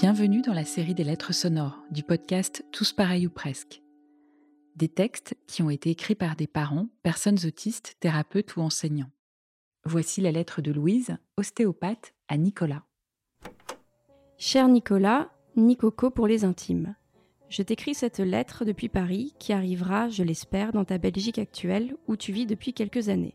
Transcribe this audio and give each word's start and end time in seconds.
Bienvenue 0.00 0.42
dans 0.42 0.54
la 0.54 0.64
série 0.64 0.94
des 0.94 1.02
lettres 1.02 1.34
sonores 1.34 1.82
du 1.90 2.04
podcast 2.04 2.64
Tous 2.70 2.92
pareils 2.92 3.26
ou 3.26 3.30
presque. 3.30 3.82
Des 4.76 4.86
textes 4.86 5.36
qui 5.48 5.60
ont 5.60 5.70
été 5.70 5.90
écrits 5.90 6.14
par 6.14 6.36
des 6.36 6.46
parents, 6.46 6.86
personnes 7.02 7.38
autistes, 7.44 7.96
thérapeutes 7.98 8.54
ou 8.54 8.60
enseignants. 8.60 9.10
Voici 9.84 10.20
la 10.20 10.30
lettre 10.30 10.62
de 10.62 10.70
Louise, 10.70 11.16
ostéopathe, 11.36 12.14
à 12.28 12.36
Nicolas. 12.36 12.84
Cher 14.36 14.68
Nicolas, 14.68 15.30
Nicoco 15.56 16.10
pour 16.10 16.28
les 16.28 16.44
intimes. 16.44 16.94
Je 17.48 17.64
t'écris 17.64 17.94
cette 17.94 18.20
lettre 18.20 18.64
depuis 18.64 18.88
Paris 18.88 19.34
qui 19.40 19.52
arrivera, 19.52 20.10
je 20.10 20.22
l'espère, 20.22 20.70
dans 20.70 20.84
ta 20.84 20.98
Belgique 20.98 21.40
actuelle 21.40 21.96
où 22.06 22.14
tu 22.14 22.30
vis 22.30 22.46
depuis 22.46 22.72
quelques 22.72 23.08
années. 23.08 23.34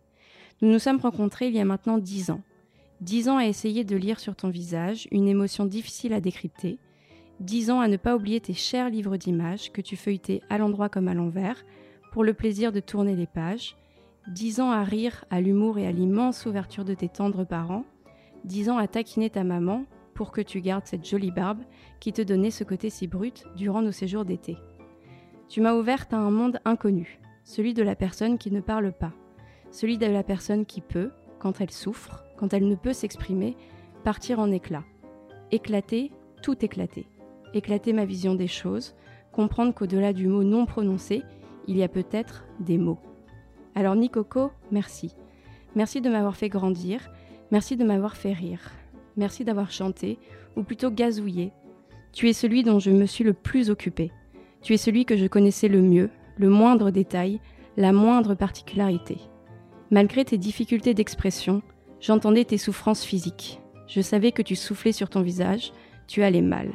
Nous 0.62 0.72
nous 0.72 0.80
sommes 0.80 1.02
rencontrés 1.02 1.50
il 1.50 1.56
y 1.56 1.60
a 1.60 1.66
maintenant 1.66 1.98
dix 1.98 2.32
ans. 2.32 2.42
Dix 3.04 3.28
ans 3.28 3.36
à 3.36 3.48
essayer 3.48 3.84
de 3.84 3.98
lire 3.98 4.18
sur 4.18 4.34
ton 4.34 4.48
visage 4.48 5.10
une 5.12 5.28
émotion 5.28 5.66
difficile 5.66 6.14
à 6.14 6.22
décrypter. 6.22 6.80
Dix 7.42 7.70
ans 7.70 7.82
à 7.82 7.90
ne 7.90 7.98
pas 7.98 8.16
oublier 8.16 8.40
tes 8.40 8.54
chers 8.54 8.90
livres 8.90 9.18
d'images 9.18 9.74
que 9.74 9.82
tu 9.82 9.98
feuilletais 9.98 10.40
à 10.50 10.58
l'endroit 10.58 10.88
comme 10.88 11.10
à 11.10 11.14
l'envers 11.14 11.66
pour 12.14 12.24
le 12.24 12.34
plaisir 12.34 12.72
de 12.72 12.80
tourner 12.80 13.18
les 13.18 13.28
pages. 13.28 13.76
Dix 14.30 14.62
ans 14.62 14.72
à 14.72 14.86
rire 14.86 15.26
à 15.30 15.42
l'humour 15.42 15.80
et 15.80 15.86
à 15.86 15.92
l'immense 15.92 16.46
ouverture 16.46 16.86
de 16.86 16.94
tes 16.94 17.10
tendres 17.10 17.44
parents. 17.44 17.84
Dix 18.46 18.70
ans 18.70 18.78
à 18.78 18.88
taquiner 18.88 19.30
ta 19.30 19.44
maman 19.44 19.84
pour 20.14 20.32
que 20.32 20.40
tu 20.40 20.62
gardes 20.62 20.86
cette 20.86 21.06
jolie 21.06 21.32
barbe 21.32 21.64
qui 22.00 22.14
te 22.14 22.22
donnait 22.22 22.52
ce 22.52 22.64
côté 22.64 22.90
si 22.90 23.08
brut 23.08 23.44
durant 23.58 23.82
nos 23.82 23.92
séjours 23.92 24.24
d'été. 24.24 24.56
Tu 25.50 25.60
m'as 25.60 25.74
ouverte 25.74 26.14
à 26.14 26.20
un 26.20 26.32
monde 26.32 26.62
inconnu, 26.64 27.20
celui 27.44 27.74
de 27.74 27.84
la 27.84 27.98
personne 27.98 28.38
qui 28.38 28.50
ne 28.50 28.62
parle 28.62 28.94
pas, 28.94 29.12
celui 29.72 29.98
de 29.98 30.06
la 30.06 30.24
personne 30.24 30.66
qui 30.66 30.80
peut, 30.80 31.12
quand 31.44 31.60
elle 31.60 31.72
souffre, 31.72 32.24
quand 32.38 32.54
elle 32.54 32.70
ne 32.70 32.76
peut 32.76 32.94
s'exprimer, 32.94 33.58
partir 34.06 34.40
en 34.40 34.50
éclats. 34.50 34.86
Éclater, 35.52 36.14
tout 36.42 36.64
éclater. 36.64 37.06
Éclater 37.54 37.92
ma 37.92 38.06
vision 38.06 38.34
des 38.34 38.48
choses, 38.48 38.96
comprendre 39.34 39.74
qu'au-delà 39.74 40.14
du 40.14 40.30
mot 40.30 40.46
non 40.46 40.66
prononcé, 40.66 41.22
il 41.68 41.76
y 41.76 41.84
a 41.84 41.90
peut-être 41.90 42.46
des 42.62 42.78
mots. 42.78 43.00
Alors 43.76 43.98
Nicoco, 43.98 44.52
merci. 44.72 45.16
Merci 45.76 46.00
de 46.00 46.10
m'avoir 46.10 46.38
fait 46.38 46.48
grandir, 46.48 47.12
merci 47.52 47.76
de 47.76 47.84
m'avoir 47.84 48.16
fait 48.16 48.32
rire, 48.32 48.72
merci 49.18 49.44
d'avoir 49.44 49.70
chanté, 49.70 50.20
ou 50.56 50.64
plutôt 50.64 50.92
gazouillé. 50.92 51.52
Tu 52.14 52.30
es 52.30 52.34
celui 52.34 52.64
dont 52.64 52.80
je 52.80 52.92
me 52.92 53.06
suis 53.06 53.26
le 53.26 53.34
plus 53.34 53.70
occupé. 53.70 54.12
Tu 54.62 54.76
es 54.76 54.78
celui 54.78 55.04
que 55.04 55.18
je 55.18 55.28
connaissais 55.28 55.68
le 55.68 55.82
mieux, 55.82 56.10
le 56.38 56.48
moindre 56.48 56.90
détail, 56.90 57.42
la 57.76 57.92
moindre 57.92 58.34
particularité. 58.34 59.18
Malgré 59.94 60.26
tes 60.26 60.40
difficultés 60.40 60.96
d'expression, 60.96 61.62
j'entendais 62.02 62.46
tes 62.46 62.58
souffrances 62.58 63.04
physiques. 63.04 63.62
Je 63.86 64.02
savais 64.02 64.32
que 64.32 64.42
tu 64.42 64.56
soufflais 64.56 64.92
sur 64.92 65.08
ton 65.08 65.22
visage, 65.22 65.72
tu 66.08 66.24
allais 66.24 66.42
mal. 66.42 66.72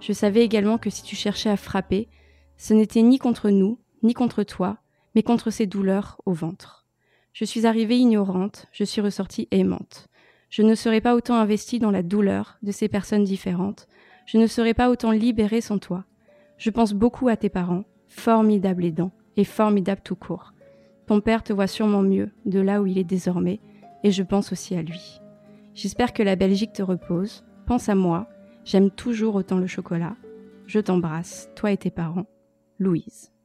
Je 0.00 0.12
savais 0.12 0.44
également 0.44 0.76
que 0.76 0.90
si 0.90 1.04
tu 1.04 1.14
cherchais 1.14 1.48
à 1.48 1.56
frapper, 1.56 2.08
ce 2.56 2.74
n'était 2.74 3.02
ni 3.02 3.20
contre 3.20 3.50
nous, 3.50 3.78
ni 4.02 4.14
contre 4.14 4.42
toi, 4.42 4.78
mais 5.14 5.22
contre 5.22 5.50
ces 5.50 5.66
douleurs 5.66 6.20
au 6.26 6.32
ventre. 6.32 6.88
Je 7.32 7.44
suis 7.44 7.66
arrivée 7.66 7.98
ignorante, 7.98 8.66
je 8.72 8.82
suis 8.82 9.00
ressortie 9.00 9.46
aimante. 9.52 10.08
Je 10.50 10.62
ne 10.62 10.74
serais 10.74 11.00
pas 11.00 11.14
autant 11.14 11.36
investie 11.36 11.78
dans 11.78 11.92
la 11.92 12.02
douleur 12.02 12.58
de 12.64 12.72
ces 12.72 12.88
personnes 12.88 13.22
différentes, 13.22 13.86
je 14.26 14.38
ne 14.38 14.48
serais 14.48 14.74
pas 14.74 14.90
autant 14.90 15.12
libérée 15.12 15.60
sans 15.60 15.78
toi. 15.78 16.04
Je 16.58 16.70
pense 16.70 16.94
beaucoup 16.94 17.28
à 17.28 17.36
tes 17.36 17.48
parents, 17.48 17.84
formidables 18.08 18.86
aidants, 18.86 19.12
et 19.36 19.44
formidables 19.44 20.02
tout 20.02 20.16
court. 20.16 20.52
Ton 21.06 21.20
père 21.20 21.42
te 21.42 21.52
voit 21.52 21.66
sûrement 21.66 22.02
mieux 22.02 22.30
de 22.44 22.60
là 22.60 22.82
où 22.82 22.86
il 22.86 22.98
est 22.98 23.04
désormais, 23.04 23.60
et 24.02 24.10
je 24.10 24.22
pense 24.22 24.52
aussi 24.52 24.74
à 24.74 24.82
lui. 24.82 25.20
J'espère 25.74 26.12
que 26.12 26.22
la 26.22 26.36
Belgique 26.36 26.72
te 26.72 26.82
repose. 26.82 27.44
Pense 27.66 27.88
à 27.88 27.94
moi. 27.94 28.28
J'aime 28.64 28.90
toujours 28.90 29.34
autant 29.34 29.58
le 29.58 29.66
chocolat. 29.66 30.16
Je 30.66 30.80
t'embrasse, 30.80 31.50
toi 31.54 31.70
et 31.70 31.76
tes 31.76 31.90
parents. 31.90 32.26
Louise. 32.78 33.35